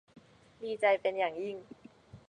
[0.61, 1.55] ดีใจเป็นอย่างยิ่ง